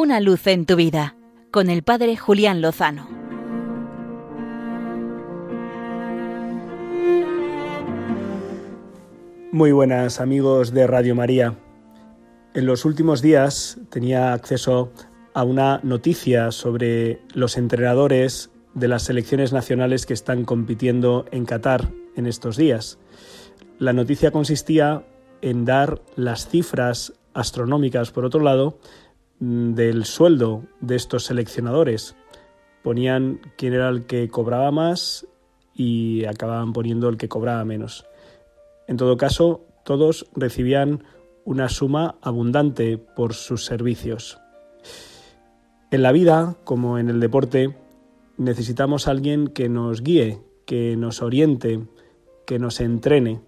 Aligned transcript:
Una 0.00 0.20
luz 0.20 0.46
en 0.46 0.64
tu 0.64 0.76
vida 0.76 1.16
con 1.50 1.68
el 1.68 1.82
Padre 1.82 2.16
Julián 2.16 2.60
Lozano. 2.60 3.08
Muy 9.50 9.72
buenas 9.72 10.20
amigos 10.20 10.72
de 10.72 10.86
Radio 10.86 11.16
María. 11.16 11.56
En 12.54 12.66
los 12.66 12.84
últimos 12.84 13.22
días 13.22 13.80
tenía 13.90 14.32
acceso 14.34 14.92
a 15.34 15.42
una 15.42 15.80
noticia 15.82 16.52
sobre 16.52 17.20
los 17.34 17.56
entrenadores 17.56 18.52
de 18.74 18.86
las 18.86 19.02
selecciones 19.02 19.52
nacionales 19.52 20.06
que 20.06 20.14
están 20.14 20.44
compitiendo 20.44 21.26
en 21.32 21.44
Qatar 21.44 21.88
en 22.14 22.28
estos 22.28 22.56
días. 22.56 23.00
La 23.80 23.92
noticia 23.92 24.30
consistía 24.30 25.04
en 25.42 25.64
dar 25.64 26.00
las 26.14 26.46
cifras 26.46 27.14
astronómicas, 27.34 28.12
por 28.12 28.24
otro 28.24 28.40
lado, 28.40 28.78
del 29.40 30.04
sueldo 30.04 30.64
de 30.80 30.96
estos 30.96 31.24
seleccionadores. 31.24 32.16
Ponían 32.82 33.40
quién 33.56 33.74
era 33.74 33.88
el 33.88 34.06
que 34.06 34.28
cobraba 34.28 34.70
más 34.70 35.26
y 35.74 36.24
acababan 36.24 36.72
poniendo 36.72 37.08
el 37.08 37.16
que 37.16 37.28
cobraba 37.28 37.64
menos. 37.64 38.06
En 38.86 38.96
todo 38.96 39.16
caso, 39.16 39.64
todos 39.84 40.26
recibían 40.34 41.04
una 41.44 41.68
suma 41.68 42.16
abundante 42.20 42.98
por 42.98 43.34
sus 43.34 43.64
servicios. 43.64 44.38
En 45.90 46.02
la 46.02 46.12
vida, 46.12 46.56
como 46.64 46.98
en 46.98 47.08
el 47.08 47.20
deporte, 47.20 47.74
necesitamos 48.36 49.08
a 49.08 49.12
alguien 49.12 49.48
que 49.48 49.68
nos 49.68 50.02
guíe, 50.02 50.42
que 50.66 50.96
nos 50.96 51.22
oriente, 51.22 51.86
que 52.46 52.58
nos 52.58 52.80
entrene. 52.80 53.40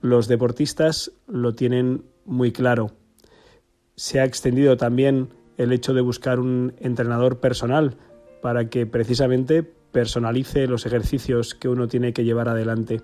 Los 0.00 0.28
deportistas 0.28 1.12
lo 1.26 1.54
tienen 1.54 2.04
muy 2.24 2.52
claro. 2.52 2.92
Se 3.96 4.20
ha 4.20 4.24
extendido 4.24 4.76
también 4.76 5.30
el 5.56 5.72
hecho 5.72 5.94
de 5.94 6.02
buscar 6.02 6.38
un 6.38 6.74
entrenador 6.80 7.40
personal 7.40 7.96
para 8.42 8.68
que 8.68 8.86
precisamente 8.86 9.62
personalice 9.62 10.66
los 10.66 10.84
ejercicios 10.84 11.54
que 11.54 11.70
uno 11.70 11.88
tiene 11.88 12.12
que 12.12 12.24
llevar 12.24 12.50
adelante. 12.50 13.00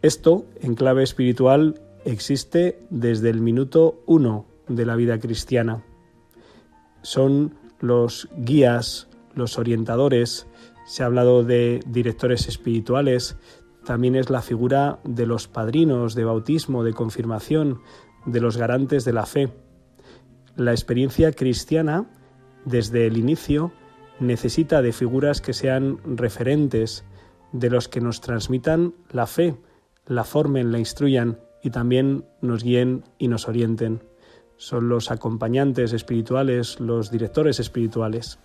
Esto, 0.00 0.46
en 0.62 0.74
clave 0.74 1.02
espiritual, 1.02 1.80
existe 2.06 2.78
desde 2.88 3.28
el 3.28 3.42
minuto 3.42 4.02
uno 4.06 4.46
de 4.66 4.86
la 4.86 4.96
vida 4.96 5.18
cristiana. 5.20 5.84
Son 7.02 7.54
los 7.80 8.28
guías, 8.38 9.08
los 9.34 9.58
orientadores, 9.58 10.46
se 10.86 11.02
ha 11.02 11.06
hablado 11.06 11.44
de 11.44 11.80
directores 11.86 12.48
espirituales, 12.48 13.36
también 13.84 14.16
es 14.16 14.30
la 14.30 14.40
figura 14.40 15.00
de 15.04 15.26
los 15.26 15.48
padrinos 15.48 16.14
de 16.14 16.24
bautismo, 16.24 16.84
de 16.84 16.94
confirmación, 16.94 17.80
de 18.26 18.40
los 18.40 18.56
garantes 18.56 19.04
de 19.04 19.12
la 19.12 19.26
fe. 19.26 19.50
La 20.56 20.72
experiencia 20.72 21.32
cristiana, 21.32 22.10
desde 22.64 23.06
el 23.06 23.16
inicio, 23.16 23.72
necesita 24.20 24.82
de 24.82 24.92
figuras 24.92 25.40
que 25.40 25.52
sean 25.52 25.98
referentes, 26.04 27.04
de 27.52 27.70
los 27.70 27.88
que 27.88 28.00
nos 28.00 28.20
transmitan 28.20 28.94
la 29.10 29.26
fe, 29.26 29.56
la 30.06 30.24
formen, 30.24 30.72
la 30.72 30.78
instruyan 30.78 31.38
y 31.62 31.70
también 31.70 32.24
nos 32.40 32.62
guíen 32.62 33.04
y 33.18 33.28
nos 33.28 33.48
orienten. 33.48 34.02
Son 34.56 34.88
los 34.88 35.10
acompañantes 35.10 35.92
espirituales, 35.92 36.80
los 36.80 37.10
directores 37.10 37.60
espirituales. 37.60 38.38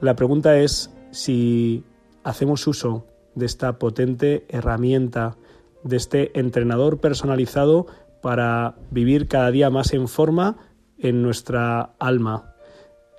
La 0.00 0.16
pregunta 0.16 0.58
es 0.58 0.90
si 1.10 1.84
hacemos 2.24 2.66
uso 2.66 3.06
de 3.34 3.46
esta 3.46 3.78
potente 3.78 4.46
herramienta, 4.48 5.36
de 5.82 5.96
este 5.96 6.38
entrenador 6.38 7.00
personalizado 7.00 7.86
para 8.20 8.74
vivir 8.90 9.28
cada 9.28 9.50
día 9.50 9.70
más 9.70 9.92
en 9.92 10.08
forma 10.08 10.56
en 10.98 11.22
nuestra 11.22 11.94
alma. 11.98 12.54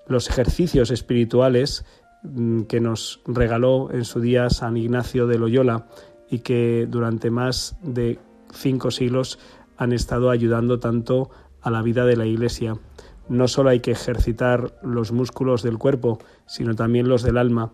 Los 0.08 0.30
ejercicios 0.30 0.92
espirituales 0.92 1.86
mm, 2.24 2.64
que 2.64 2.80
nos 2.80 3.22
regaló 3.26 3.90
en 3.92 4.06
su 4.06 4.20
día 4.20 4.50
San 4.50 4.78
Ignacio 4.78 5.28
de 5.28 5.40
Loyola 5.40 5.88
y 6.30 6.40
que 6.40 6.88
durante 6.90 7.30
más 7.30 7.76
de 7.82 8.20
cinco 8.54 8.92
siglos 8.92 9.40
han 9.78 9.94
estado 9.94 10.30
ayudando 10.30 10.80
tanto 10.80 11.30
a 11.62 11.72
la 11.72 11.82
vida 11.82 12.06
de 12.06 12.16
la 12.16 12.26
Iglesia. 12.26 12.78
No 13.30 13.48
solo 13.48 13.70
hay 13.70 13.80
que 13.80 13.92
ejercitar 13.92 14.78
los 14.84 15.12
músculos 15.12 15.64
del 15.64 15.78
cuerpo, 15.78 16.20
sino 16.46 16.76
también 16.76 17.08
los 17.08 17.24
del 17.24 17.38
alma. 17.38 17.72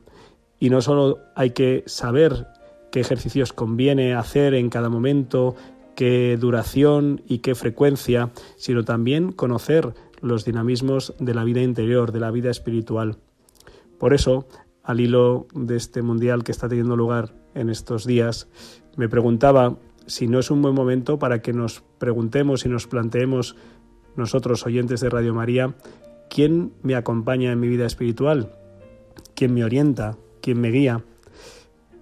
Y 0.59 0.69
no 0.69 0.81
solo 0.81 1.19
hay 1.35 1.51
que 1.51 1.83
saber 1.85 2.47
qué 2.91 2.99
ejercicios 2.99 3.53
conviene 3.53 4.13
hacer 4.13 4.53
en 4.53 4.69
cada 4.69 4.89
momento, 4.89 5.55
qué 5.97 6.37
duración 6.39 7.23
y 7.27 7.39
qué 7.39 7.55
frecuencia, 7.55 8.29
sino 8.55 8.85
también 8.85 9.31
conocer 9.31 9.95
los 10.21 10.45
dinamismos 10.45 11.15
de 11.17 11.33
la 11.33 11.43
vida 11.43 11.63
interior, 11.63 12.11
de 12.11 12.19
la 12.19 12.29
vida 12.29 12.51
espiritual. 12.51 13.17
Por 13.97 14.13
eso, 14.13 14.47
al 14.83 14.99
hilo 14.99 15.47
de 15.55 15.75
este 15.75 16.03
mundial 16.03 16.43
que 16.43 16.51
está 16.51 16.69
teniendo 16.69 16.95
lugar 16.95 17.33
en 17.55 17.71
estos 17.71 18.05
días, 18.05 18.47
me 18.95 19.09
preguntaba 19.09 19.79
si 20.05 20.27
no 20.27 20.37
es 20.37 20.51
un 20.51 20.61
buen 20.61 20.75
momento 20.75 21.17
para 21.17 21.41
que 21.41 21.51
nos 21.51 21.81
preguntemos 21.97 22.63
y 22.67 22.69
nos 22.69 22.85
planteemos 22.85 23.55
nosotros, 24.15 24.67
oyentes 24.67 25.01
de 25.01 25.09
Radio 25.09 25.33
María, 25.33 25.73
¿quién 26.29 26.73
me 26.83 26.93
acompaña 26.93 27.51
en 27.51 27.59
mi 27.59 27.69
vida 27.69 27.87
espiritual? 27.87 28.51
¿Quién 29.33 29.51
me 29.51 29.63
orienta? 29.63 30.15
¿Quién 30.41 30.61
me 30.61 30.69
guía? 30.69 31.03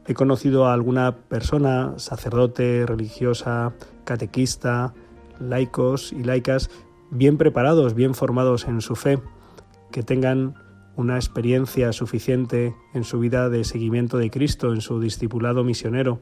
He 0.07 0.13
conocido 0.13 0.67
a 0.67 0.73
alguna 0.73 1.15
persona, 1.15 1.93
sacerdote, 1.97 2.85
religiosa, 2.85 3.73
catequista, 4.03 4.93
laicos 5.39 6.13
y 6.13 6.23
laicas, 6.23 6.69
bien 7.09 7.37
preparados, 7.37 7.95
bien 7.95 8.13
formados 8.13 8.65
en 8.65 8.81
su 8.81 8.95
fe, 8.95 9.19
que 9.91 10.03
tengan 10.03 10.55
una 10.95 11.15
experiencia 11.15 11.91
suficiente 11.91 12.75
en 12.93 13.03
su 13.03 13.19
vida 13.19 13.49
de 13.49 13.63
seguimiento 13.63 14.17
de 14.17 14.29
Cristo, 14.29 14.73
en 14.73 14.81
su 14.81 14.99
discipulado 14.99 15.63
misionero, 15.63 16.19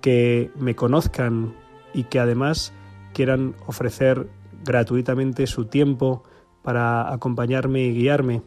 que 0.00 0.50
me 0.56 0.74
conozcan 0.74 1.54
y 1.94 2.04
que 2.04 2.18
además 2.18 2.72
quieran 3.14 3.54
ofrecer 3.66 4.28
gratuitamente 4.64 5.46
su 5.46 5.66
tiempo 5.66 6.24
para 6.62 7.12
acompañarme 7.12 7.84
y 7.84 7.94
guiarme. 7.94 8.42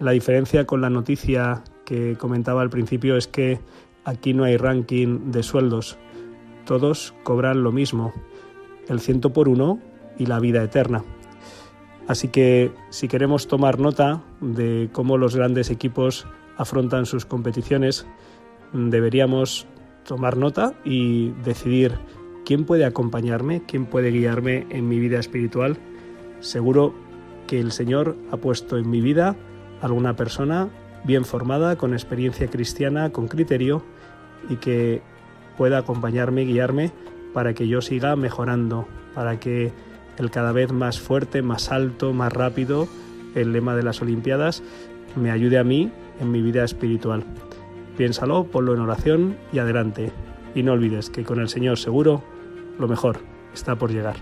La 0.00 0.12
diferencia 0.12 0.66
con 0.66 0.80
la 0.80 0.90
noticia 0.90 1.62
que 1.88 2.18
comentaba 2.18 2.60
al 2.60 2.68
principio 2.68 3.16
es 3.16 3.28
que 3.28 3.60
aquí 4.04 4.34
no 4.34 4.44
hay 4.44 4.58
ranking 4.58 5.30
de 5.30 5.42
sueldos. 5.42 5.96
Todos 6.66 7.14
cobran 7.22 7.62
lo 7.62 7.72
mismo, 7.72 8.12
el 8.88 9.00
ciento 9.00 9.32
por 9.32 9.48
uno 9.48 9.80
y 10.18 10.26
la 10.26 10.38
vida 10.38 10.62
eterna. 10.62 11.02
Así 12.06 12.28
que 12.28 12.72
si 12.90 13.08
queremos 13.08 13.48
tomar 13.48 13.78
nota 13.78 14.22
de 14.42 14.90
cómo 14.92 15.16
los 15.16 15.34
grandes 15.34 15.70
equipos 15.70 16.26
afrontan 16.58 17.06
sus 17.06 17.24
competiciones, 17.24 18.06
deberíamos 18.74 19.66
tomar 20.04 20.36
nota 20.36 20.74
y 20.84 21.30
decidir 21.42 21.98
quién 22.44 22.66
puede 22.66 22.84
acompañarme, 22.84 23.62
quién 23.66 23.86
puede 23.86 24.10
guiarme 24.10 24.66
en 24.68 24.88
mi 24.88 24.98
vida 24.98 25.18
espiritual. 25.18 25.78
Seguro 26.40 26.92
que 27.46 27.58
el 27.60 27.72
Señor 27.72 28.14
ha 28.30 28.36
puesto 28.36 28.76
en 28.76 28.90
mi 28.90 29.00
vida 29.00 29.36
alguna 29.80 30.16
persona 30.16 30.68
bien 31.04 31.24
formada, 31.24 31.76
con 31.76 31.92
experiencia 31.92 32.48
cristiana, 32.48 33.10
con 33.10 33.28
criterio 33.28 33.82
y 34.48 34.56
que 34.56 35.02
pueda 35.56 35.78
acompañarme, 35.78 36.44
guiarme 36.44 36.92
para 37.32 37.54
que 37.54 37.68
yo 37.68 37.80
siga 37.80 38.16
mejorando, 38.16 38.86
para 39.14 39.38
que 39.38 39.72
el 40.18 40.30
cada 40.30 40.52
vez 40.52 40.72
más 40.72 41.00
fuerte, 41.00 41.42
más 41.42 41.70
alto, 41.70 42.12
más 42.12 42.32
rápido, 42.32 42.88
el 43.34 43.52
lema 43.52 43.76
de 43.76 43.82
las 43.82 44.02
Olimpiadas, 44.02 44.62
me 45.16 45.30
ayude 45.30 45.58
a 45.58 45.64
mí 45.64 45.90
en 46.20 46.30
mi 46.30 46.42
vida 46.42 46.64
espiritual. 46.64 47.24
Piénsalo, 47.96 48.44
ponlo 48.44 48.74
en 48.74 48.80
oración 48.80 49.36
y 49.52 49.58
adelante. 49.58 50.12
Y 50.54 50.62
no 50.62 50.72
olvides 50.72 51.10
que 51.10 51.24
con 51.24 51.40
el 51.40 51.48
Señor 51.48 51.78
seguro 51.78 52.22
lo 52.78 52.88
mejor 52.88 53.18
está 53.54 53.76
por 53.76 53.92
llegar. 53.92 54.16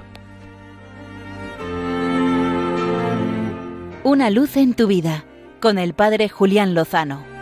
Una 4.02 4.30
luz 4.30 4.56
en 4.56 4.74
tu 4.74 4.86
vida 4.86 5.24
con 5.60 5.78
el 5.78 5.94
Padre 5.94 6.28
Julián 6.28 6.74
Lozano. 6.74 7.35